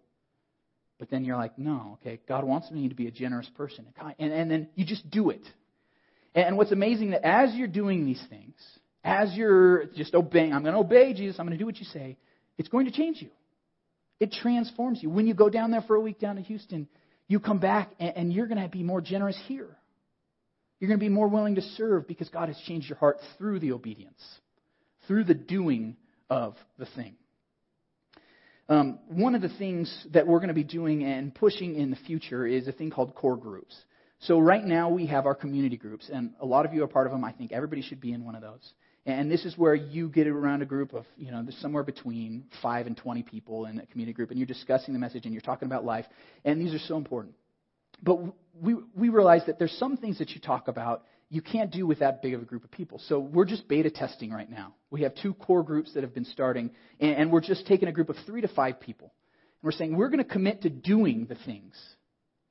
[1.00, 3.88] But then you're like, no, okay, God wants me to be a generous person.
[4.20, 5.41] And, and then you just do it.
[6.36, 8.54] And what's amazing that as you're doing these things,
[9.04, 11.86] as you're just obeying, I'm going to obey Jesus, I'm going to do what you
[11.86, 12.17] say,
[12.60, 13.30] it's going to change you.
[14.20, 15.10] It transforms you.
[15.10, 16.88] When you go down there for a week down to Houston,
[17.28, 19.76] you come back and, and you're going to be more generous here.
[20.82, 23.60] You're going to be more willing to serve because God has changed your heart through
[23.60, 24.20] the obedience,
[25.08, 25.96] through the doing
[26.28, 27.13] of the thing.
[28.67, 31.98] Um, one of the things that we're going to be doing and pushing in the
[31.98, 33.76] future is a thing called core groups.
[34.22, 37.06] So right now we have our community groups, and a lot of you are part
[37.06, 37.24] of them.
[37.24, 38.74] I think everybody should be in one of those.
[39.06, 42.88] And this is where you get around a group of, you know, somewhere between five
[42.88, 45.67] and 20 people in a community group, and you're discussing the message and you're talking
[45.67, 46.06] about life.
[46.44, 47.36] And these are so important.
[48.02, 48.20] But
[48.60, 52.00] we, we realize that there's some things that you talk about you can't do with
[52.00, 53.00] that big of a group of people.
[53.08, 54.76] So we're just beta testing right now.
[54.90, 57.94] We have two core groups that have been starting, and, and we're just taking a
[57.94, 59.14] group of three to five people.
[59.62, 61.74] And we're saying we're going to commit to doing the things.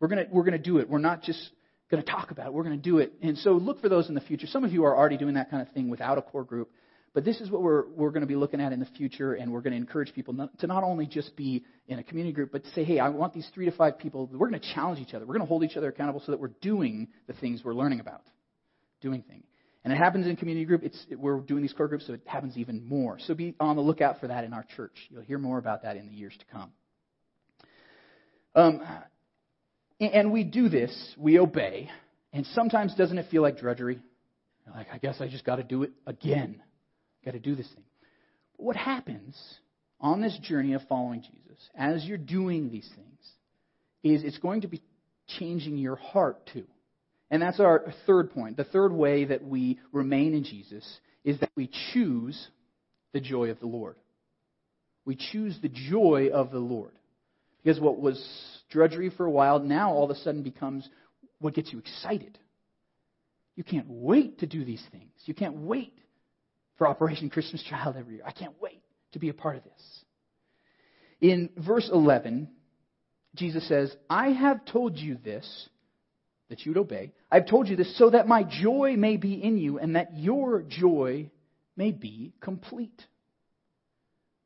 [0.00, 0.88] We're going to, we're going to do it.
[0.88, 1.50] We're not just
[1.90, 2.52] going to talk about it.
[2.54, 3.12] We're going to do it.
[3.20, 4.46] And so look for those in the future.
[4.46, 6.70] Some of you are already doing that kind of thing without a core group.
[7.12, 9.52] But this is what we're, we're going to be looking at in the future, and
[9.52, 12.52] we're going to encourage people not, to not only just be in a community group,
[12.52, 14.28] but to say, hey, I want these three to five people.
[14.32, 15.26] We're going to challenge each other.
[15.26, 17.98] We're going to hold each other accountable so that we're doing the things we're learning
[17.98, 18.22] about
[19.00, 19.44] doing things.
[19.82, 20.82] And it happens in community group.
[20.84, 23.18] It's, we're doing these core groups, so it happens even more.
[23.26, 24.92] So be on the lookout for that in our church.
[25.08, 26.70] You'll hear more about that in the years to come.
[28.54, 28.82] Um,
[30.00, 31.88] and we do this, we obey,
[32.32, 34.00] and sometimes doesn't it feel like drudgery?
[34.74, 36.62] Like, I guess I just got to do it again.
[37.24, 37.84] Got to do this thing.
[38.56, 39.36] But what happens
[40.00, 43.06] on this journey of following Jesus, as you're doing these things,
[44.02, 44.82] is it's going to be
[45.38, 46.66] changing your heart too.
[47.30, 48.56] And that's our third point.
[48.56, 50.84] The third way that we remain in Jesus
[51.24, 52.48] is that we choose
[53.12, 53.96] the joy of the Lord.
[55.04, 56.92] We choose the joy of the Lord.
[57.62, 58.22] Because what was
[58.70, 60.88] drudgery for a while now all of a sudden becomes
[61.40, 62.38] what gets you excited.
[63.54, 65.12] You can't wait to do these things.
[65.26, 65.94] You can't wait
[66.80, 68.24] for Operation Christmas Child every year.
[68.26, 68.80] I can't wait
[69.12, 70.04] to be a part of this.
[71.20, 72.48] In verse 11,
[73.34, 75.68] Jesus says, I have told you this
[76.48, 77.12] that you would obey.
[77.30, 80.62] I've told you this so that my joy may be in you and that your
[80.62, 81.30] joy
[81.76, 83.04] may be complete.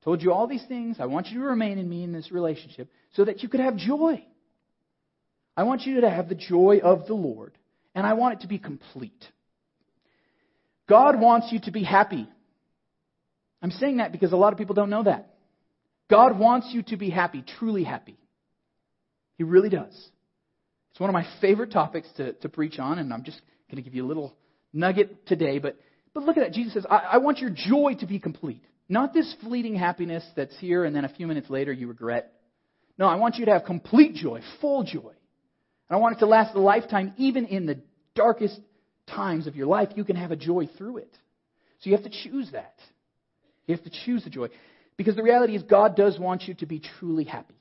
[0.02, 0.96] Told you all these things.
[0.98, 3.76] I want you to remain in me in this relationship so that you could have
[3.76, 4.26] joy.
[5.56, 7.56] I want you to have the joy of the Lord,
[7.94, 9.24] and I want it to be complete.
[10.88, 12.28] God wants you to be happy.
[13.62, 15.34] I'm saying that because a lot of people don't know that.
[16.10, 18.18] God wants you to be happy, truly happy.
[19.38, 19.94] He really does.
[20.90, 23.82] It's one of my favorite topics to, to preach on, and I'm just going to
[23.82, 24.36] give you a little
[24.72, 25.58] nugget today.
[25.58, 25.76] But,
[26.12, 26.52] but look at that.
[26.52, 28.62] Jesus says, I, I want your joy to be complete.
[28.88, 32.32] Not this fleeting happiness that's here and then a few minutes later you regret.
[32.98, 35.12] No, I want you to have complete joy, full joy.
[35.88, 37.80] And I want it to last a lifetime, even in the
[38.14, 38.60] darkest
[39.06, 41.12] times of your life, you can have a joy through it.
[41.80, 42.74] So you have to choose that.
[43.66, 44.48] You have to choose the joy.
[44.96, 47.54] Because the reality is, God does want you to be truly happy.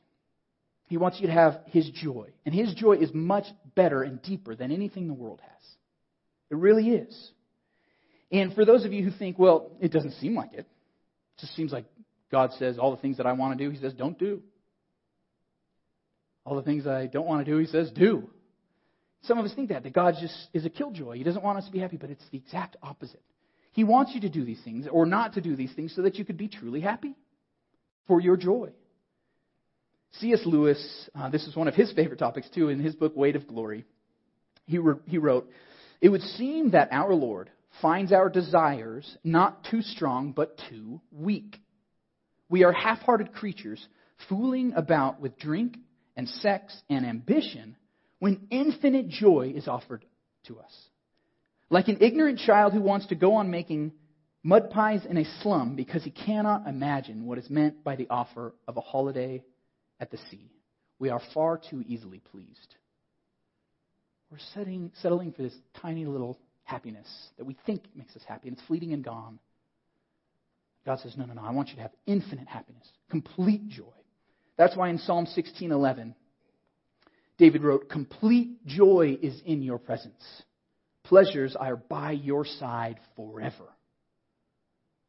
[0.87, 2.29] He wants you to have His joy.
[2.45, 5.61] And His joy is much better and deeper than anything the world has.
[6.51, 7.31] It really is.
[8.31, 10.67] And for those of you who think, well, it doesn't seem like it, it
[11.39, 11.85] just seems like
[12.31, 14.41] God says all the things that I want to do, He says, don't do.
[16.45, 18.29] All the things I don't want to do, He says, do.
[19.23, 21.17] Some of us think that, that God just is a killjoy.
[21.17, 23.21] He doesn't want us to be happy, but it's the exact opposite.
[23.71, 26.15] He wants you to do these things or not to do these things so that
[26.15, 27.15] you could be truly happy
[28.07, 28.69] for your joy.
[30.19, 30.41] C.S.
[30.45, 33.47] Lewis, uh, this is one of his favorite topics too, in his book Weight of
[33.47, 33.85] Glory.
[34.65, 35.49] He, re- he wrote,
[36.01, 37.49] It would seem that our Lord
[37.81, 41.57] finds our desires not too strong, but too weak.
[42.49, 43.83] We are half hearted creatures
[44.29, 45.77] fooling about with drink
[46.15, 47.75] and sex and ambition
[48.23, 50.05] when infinite joy is offered
[50.47, 50.71] to us.
[51.69, 53.91] Like an ignorant child who wants to go on making
[54.43, 58.53] mud pies in a slum because he cannot imagine what is meant by the offer
[58.65, 59.43] of a holiday
[59.99, 60.49] at the sea.
[60.99, 62.75] We are far too easily pleased.
[64.31, 68.57] We're setting, settling for this tiny little happiness that we think makes us happy, and
[68.57, 69.37] it's fleeting and gone.
[70.85, 73.83] God says, No, no, no, I want you to have infinite happiness, complete joy.
[74.55, 76.13] That's why in Psalm 16:11,
[77.43, 80.23] David wrote, Complete joy is in your presence.
[81.03, 83.65] Pleasures are by your side forever.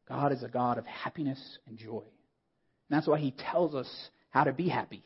[0.09, 2.01] God is a God of happiness and joy.
[2.01, 3.87] And that's why he tells us
[4.31, 5.01] how to be happy,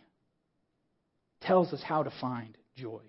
[1.42, 3.02] tells us how to find joy.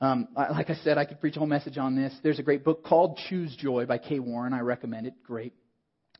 [0.00, 2.14] Um, like I said, I could preach a whole message on this.
[2.22, 4.54] There's a great book called Choose Joy by Kay Warren.
[4.54, 5.22] I recommend it.
[5.22, 5.52] Great.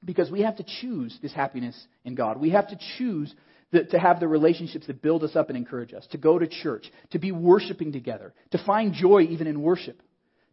[0.04, 2.38] Because we have to choose this happiness in God.
[2.38, 3.34] We have to choose
[3.72, 6.90] to have the relationships that build us up and encourage us, to go to church,
[7.10, 10.00] to be worshiping together, to find joy even in worship,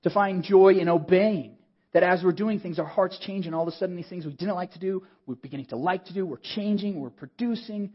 [0.04, 1.58] to find joy in obeying.
[1.93, 4.26] That as we're doing things, our hearts change, and all of a sudden, these things
[4.26, 7.93] we didn't like to do, we're beginning to like to do, we're changing, we're producing.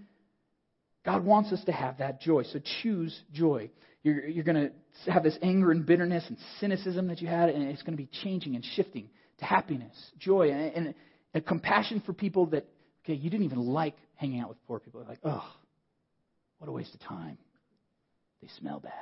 [1.05, 2.45] God wants us to have that joy.
[2.45, 3.71] So choose joy.
[4.05, 7.65] You're, you're going to have this anger and bitterness and cynicism that you had, and
[7.65, 10.95] it's going to be changing and shifting to happiness, joy, and, and,
[11.35, 12.67] and compassion for people that,
[13.09, 15.01] okay, you didn't even like hanging out with poor people.
[15.01, 15.49] You're Like, oh,
[16.59, 17.39] what a waste of time.
[18.43, 18.93] They smell bad.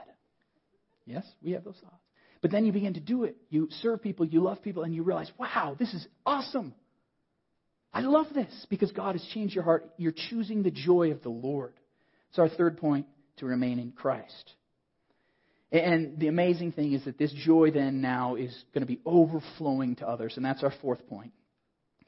[1.04, 2.02] Yes, we have those thoughts.
[2.42, 3.36] But then you begin to do it.
[3.48, 6.74] You serve people, you love people, and you realize, wow, this is awesome.
[7.92, 9.88] I love this because God has changed your heart.
[9.96, 11.74] You're choosing the joy of the Lord.
[12.30, 13.06] It's our third point
[13.38, 14.52] to remain in Christ.
[15.72, 19.96] And the amazing thing is that this joy then now is going to be overflowing
[19.96, 20.34] to others.
[20.36, 21.32] And that's our fourth point.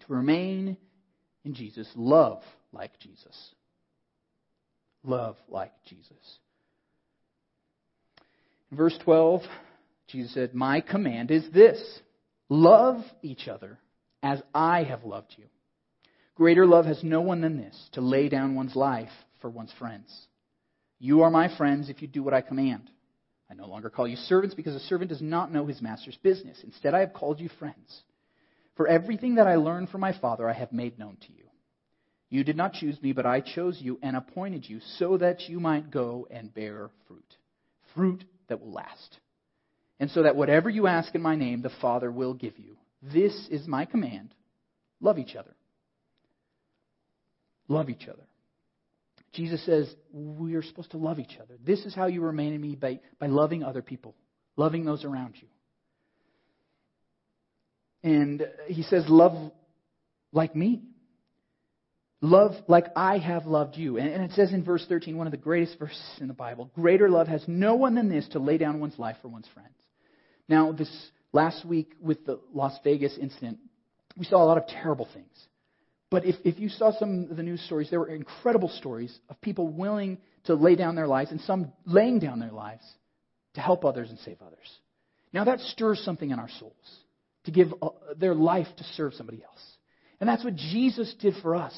[0.07, 0.77] To remain
[1.45, 3.55] in Jesus, love like Jesus.
[5.05, 6.39] Love like Jesus.
[8.71, 9.43] In verse 12,
[10.09, 12.01] Jesus said, My command is this
[12.49, 13.79] love each other
[14.23, 15.45] as I have loved you.
[16.35, 20.27] Greater love has no one than this to lay down one's life for one's friends.
[20.99, 22.91] You are my friends if you do what I command.
[23.51, 26.59] I no longer call you servants because a servant does not know his master's business.
[26.63, 28.03] Instead, I have called you friends.
[28.79, 31.45] For everything that I learned from my Father, I have made known to you.
[32.31, 35.59] You did not choose me, but I chose you and appointed you so that you
[35.59, 37.35] might go and bear fruit.
[37.97, 39.19] Fruit that will last.
[39.99, 42.77] And so that whatever you ask in my name, the Father will give you.
[43.03, 44.33] This is my command.
[45.01, 45.57] Love each other.
[47.67, 48.23] Love each other.
[49.33, 51.55] Jesus says we are supposed to love each other.
[51.65, 54.15] This is how you remain in me by, by loving other people,
[54.57, 55.49] loving those around you.
[58.03, 59.53] And he says, Love
[60.33, 60.83] like me.
[62.21, 63.97] Love like I have loved you.
[63.97, 67.09] And, it says in verse 13, one of the greatest verses in the Bible greater
[67.09, 69.75] love has no one than this to lay down one's life for one's friends.
[70.49, 70.91] Now, this
[71.33, 73.59] last week with the Las Vegas incident,
[74.17, 75.27] we saw a lot of terrible things.
[76.11, 79.41] But if, if you saw some of the news stories, there were incredible stories of
[79.41, 82.83] people willing to lay down their lives and some laying down their lives
[83.55, 84.79] to help others and save others.
[85.33, 86.73] Now that stirs something in our souls
[87.49, 89.65] to give uh, their life to serve somebody else.
[90.21, 91.75] And that's what Jesus did for us.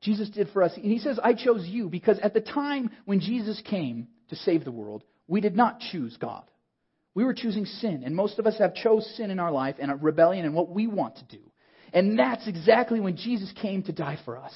[0.00, 0.72] Jesus did for us.
[0.74, 4.64] And he says, I chose you because at the time when Jesus came to save
[4.64, 6.44] the world, we did not choose God.
[7.14, 8.04] We were choosing sin.
[8.06, 10.70] And most of us have chose sin in our life and a rebellion and what
[10.70, 11.42] we want to do.
[11.92, 14.54] And that's exactly when Jesus came to die for us.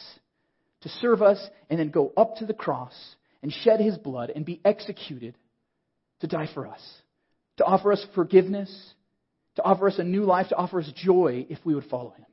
[0.83, 2.95] To serve us and then go up to the cross
[3.43, 5.37] and shed his blood and be executed
[6.21, 6.81] to die for us.
[7.59, 8.95] To offer us forgiveness,
[9.57, 12.27] to offer us a new life, to offer us joy if we would follow him.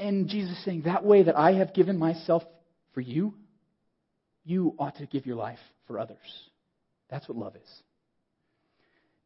[0.00, 2.42] And Jesus saying, that way that I have given myself
[2.92, 3.34] for you,
[4.44, 6.18] you ought to give your life for others.
[7.10, 7.82] That's what love is.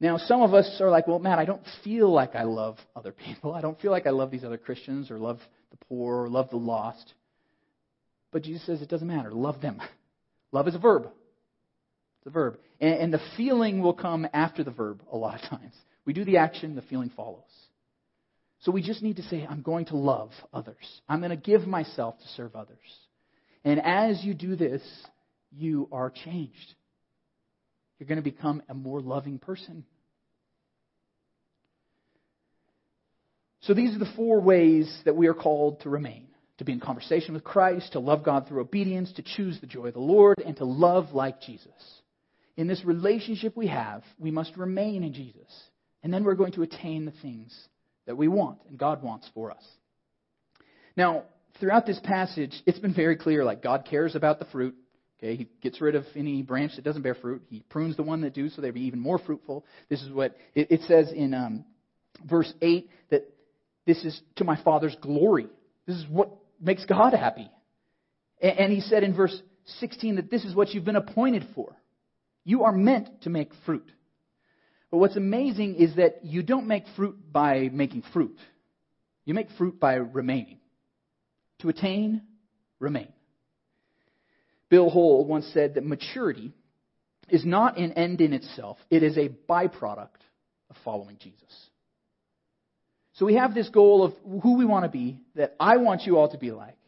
[0.01, 3.13] Now, some of us are like, well, Matt, I don't feel like I love other
[3.13, 3.53] people.
[3.53, 6.51] I don't feel like I love these other Christians or love the poor or love
[6.51, 7.15] the lost.
[8.31, 9.33] But Jesus says it doesn't matter.
[9.33, 9.81] Love them.
[10.53, 11.09] Love is a verb.
[12.19, 12.59] It's a verb.
[12.81, 15.75] And, and the feeling will come after the verb a lot of times.
[16.05, 17.43] We do the action, the feeling follows.
[18.61, 21.01] So we just need to say, I'm going to love others.
[21.09, 22.79] I'm going to give myself to serve others.
[23.65, 24.83] And as you do this,
[25.53, 26.75] you are changed.
[27.99, 29.85] You're going to become a more loving person.
[33.61, 36.29] So these are the four ways that we are called to remain
[36.59, 39.87] to be in conversation with Christ, to love God through obedience, to choose the joy
[39.87, 41.73] of the Lord, and to love like Jesus.
[42.59, 45.51] In this relationship we have, we must remain in Jesus.
[46.03, 47.57] And then we're going to attain the things
[48.07, 49.63] that we want and God wants for us.
[50.97, 51.23] Now,
[51.61, 54.75] throughout this passage, it's been very clear like God cares about the fruit.
[55.19, 57.43] Okay, he gets rid of any branch that doesn't bear fruit.
[57.49, 59.65] He prunes the one that do, so they be even more fruitful.
[59.89, 61.65] This is what it, it says in um,
[62.29, 63.23] verse eight that
[63.87, 65.49] this is to my Father's glory.
[65.87, 66.31] This is what
[66.61, 67.51] makes God happy.
[68.41, 69.41] And, and he said in verse
[69.81, 71.77] sixteen that this is what you've been appointed for.
[72.49, 73.85] You are meant to make fruit.
[74.91, 78.39] But what's amazing is that you don't make fruit by making fruit.
[79.27, 80.59] You make fruit by remaining.
[81.59, 82.23] To attain,
[82.81, 83.13] remain.
[84.71, 86.55] Bill Hull once said that maturity
[87.29, 90.23] is not an end in itself, it is a byproduct
[90.71, 91.69] of following Jesus.
[93.17, 96.17] So we have this goal of who we want to be, that I want you
[96.17, 96.79] all to be like.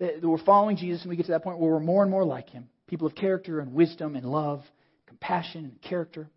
[0.00, 2.24] That we're following Jesus and we get to that point where we're more and more
[2.24, 2.68] like him.
[2.88, 4.64] People of character and wisdom and love,
[5.06, 6.28] compassion and character.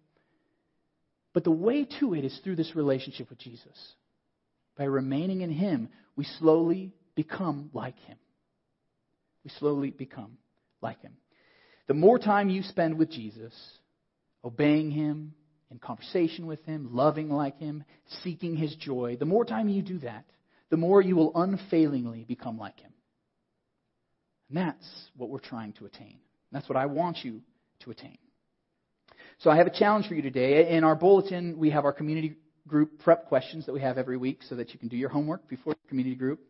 [1.34, 3.94] But the way to it is through this relationship with Jesus.
[4.78, 8.18] By remaining in him, we slowly become like him.
[9.44, 10.38] We slowly become
[10.82, 11.14] like him.
[11.88, 13.54] The more time you spend with Jesus,
[14.44, 15.34] obeying him,
[15.72, 17.84] in conversation with him, loving like him,
[18.24, 20.26] seeking his joy, the more time you do that,
[20.70, 22.92] the more you will unfailingly become like him.
[24.50, 26.20] And that's what we're trying to attain.
[26.52, 27.42] That's what I want you
[27.82, 28.18] to attain.
[29.40, 30.76] So I have a challenge for you today.
[30.76, 32.36] In our bulletin, we have our community
[32.68, 35.48] group prep questions that we have every week so that you can do your homework
[35.48, 36.42] before the community group.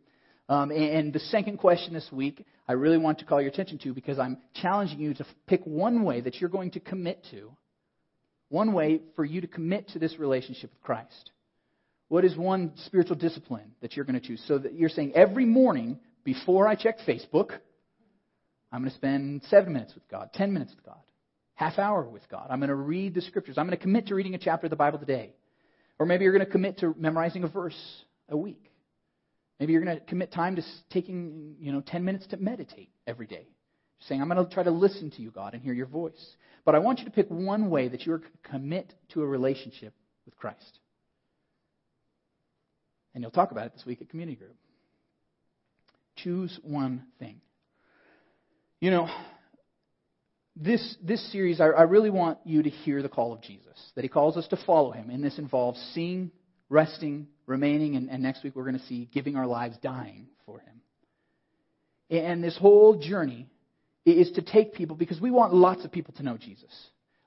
[0.50, 3.94] Um, and the second question this week, I really want to call your attention to
[3.94, 7.56] because I'm challenging you to pick one way that you're going to commit to,
[8.48, 11.30] one way for you to commit to this relationship with Christ.
[12.08, 14.44] What is one spiritual discipline that you're going to choose?
[14.48, 17.52] So that you're saying every morning before I check Facebook,
[18.72, 20.98] I'm going to spend seven minutes with God, ten minutes with God,
[21.60, 22.47] half hour with God.
[22.49, 23.57] I'm going to read the scriptures.
[23.57, 25.34] I'm going to commit to reading a chapter of the Bible today.
[25.99, 27.78] Or maybe you're going to commit to memorizing a verse
[28.30, 28.72] a week.
[29.60, 33.28] Maybe you're going to commit time to taking, you know, 10 minutes to meditate every
[33.28, 33.45] day.
[34.07, 36.38] Saying, I'm going to try to listen to you, God, and hear your voice.
[36.64, 39.93] But I want you to pick one way that you're commit to a relationship
[40.24, 40.80] with Christ.
[43.14, 44.55] And you'll talk about it this week at community group.
[46.16, 47.41] Choose one thing.
[48.80, 49.10] You know,
[50.60, 54.03] this, this series, I, I really want you to hear the call of Jesus, that
[54.03, 55.10] he calls us to follow him.
[55.10, 56.32] And this involves seeing,
[56.70, 60.60] resting, remaining, and, and next week we're going to see giving our lives, dying for
[60.60, 60.82] him.
[62.10, 63.47] And this whole journey
[64.05, 66.72] is to take people, because we want lots of people to know Jesus.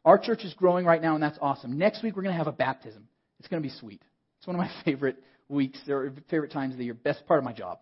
[0.05, 1.79] Our church is growing right now, and that's awesome.
[1.79, 3.09] Next week we're going to have a baptism.
[3.39, 4.03] It's going to be sweet.
[4.39, 5.17] It's one of my favorite
[5.49, 7.79] weeks, or favorite times of the year, best part of my job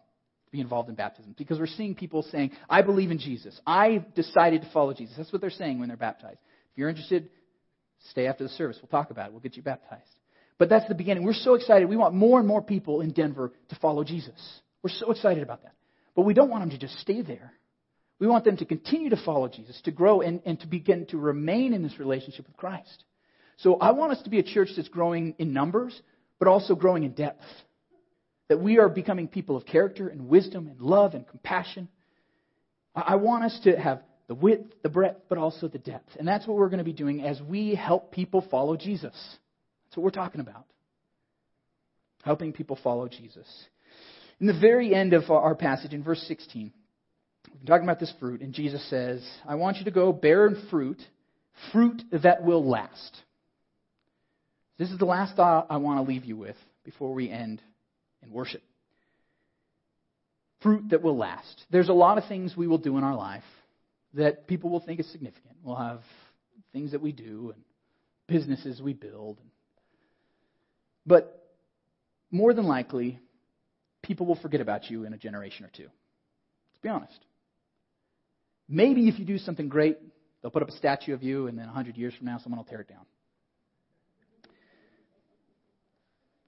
[0.50, 3.58] be involved in baptism because we're seeing people saying, I believe in Jesus.
[3.66, 5.14] I decided to follow Jesus.
[5.16, 6.40] That's what they're saying when they're baptized.
[6.72, 7.30] If you're interested,
[8.10, 8.78] stay after the service.
[8.82, 9.32] We'll talk about it.
[9.32, 10.02] We'll get you baptized.
[10.58, 11.24] But that's the beginning.
[11.24, 11.88] We're so excited.
[11.88, 14.60] We want more and more people in Denver to follow Jesus.
[14.82, 15.74] We're so excited about that.
[16.14, 17.52] But we don't want them to just stay there.
[18.18, 21.16] We want them to continue to follow Jesus, to grow, and, and to begin to
[21.16, 23.04] remain in this relationship with Christ.
[23.58, 25.98] So I want us to be a church that's growing in numbers,
[26.38, 27.42] but also growing in depth
[28.50, 31.88] that we are becoming people of character and wisdom and love and compassion.
[32.96, 36.16] I want us to have the width, the breadth, but also the depth.
[36.18, 39.14] And that's what we're going to be doing as we help people follow Jesus.
[39.84, 40.66] That's what we're talking about.
[42.24, 43.46] Helping people follow Jesus.
[44.40, 46.72] In the very end of our passage, in verse 16,
[47.52, 50.50] we've been talking about this fruit, and Jesus says, I want you to go bear
[50.70, 51.00] fruit,
[51.70, 53.16] fruit that will last.
[54.76, 57.62] This is the last thought I want to leave you with before we end
[58.22, 58.62] and worship.
[60.62, 61.64] Fruit that will last.
[61.70, 63.44] There's a lot of things we will do in our life
[64.14, 65.56] that people will think is significant.
[65.62, 66.00] We'll have
[66.72, 67.62] things that we do and
[68.26, 69.38] businesses we build.
[71.06, 71.46] But
[72.30, 73.18] more than likely,
[74.02, 75.84] people will forget about you in a generation or two.
[75.84, 77.18] Let's be honest.
[78.68, 79.98] Maybe if you do something great,
[80.40, 82.64] they'll put up a statue of you, and then 100 years from now, someone will
[82.64, 83.04] tear it down.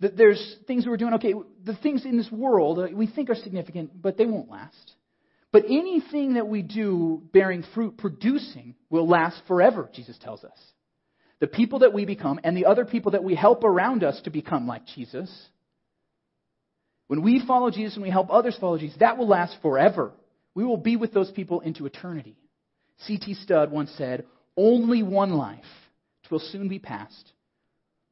[0.03, 1.33] That there's things we're doing, okay,
[1.65, 4.93] the things in this world uh, we think are significant, but they won't last.
[5.53, 10.59] But anything that we do bearing fruit, producing, will last forever, Jesus tells us.
[11.39, 14.31] The people that we become and the other people that we help around us to
[14.31, 15.31] become like Jesus,
[17.07, 20.13] when we follow Jesus and we help others follow Jesus, that will last forever.
[20.55, 22.37] We will be with those people into eternity.
[23.07, 23.35] C.T.
[23.35, 24.25] Studd once said,
[24.57, 25.65] Only one life,
[26.27, 27.33] twill soon be past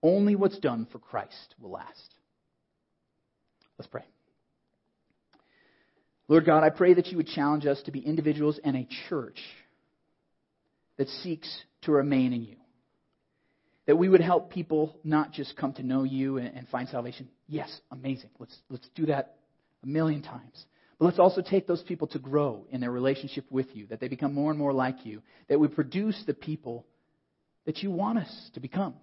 [0.02, 2.14] only what's done for Christ will last.
[3.78, 4.04] Let's pray.
[6.28, 9.40] Lord God, I pray that you would challenge us to be individuals and a church
[10.96, 11.50] that seeks
[11.82, 12.56] to remain in you.
[13.86, 17.28] That we would help people not just come to know you and, find salvation.
[17.48, 18.30] Yes, amazing.
[18.38, 19.36] Let's, let's do that
[19.82, 20.64] a million times.
[20.98, 24.08] But let's also take those people to grow in their relationship with you, that they
[24.08, 26.86] become more and more like you, that we produce the people
[27.64, 28.94] that you want us to become.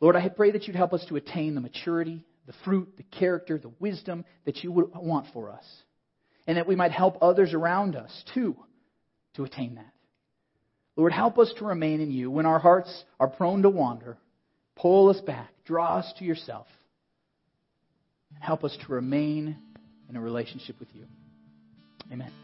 [0.00, 3.58] Lord, I pray that you'd help us to attain the maturity, the fruit, the character,
[3.58, 5.64] the wisdom that you would want for us.
[6.46, 8.56] And that we might help others around us, too,
[9.36, 9.92] to attain that.
[10.96, 14.18] Lord, help us to remain in you when our hearts are prone to wander.
[14.76, 16.66] Pull us back, draw us to yourself.
[18.40, 19.56] Help us to remain
[20.08, 21.06] in a relationship with you.
[22.12, 22.43] Amen.